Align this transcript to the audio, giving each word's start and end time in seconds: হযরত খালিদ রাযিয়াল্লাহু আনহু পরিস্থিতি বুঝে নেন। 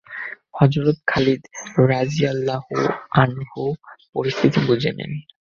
হযরত 0.57 0.97
খালিদ 1.07 1.41
রাযিয়াল্লাহু 1.91 2.75
আনহু 3.15 3.61
পরিস্থিতি 4.15 4.59
বুঝে 4.67 4.91
নেন। 4.97 5.11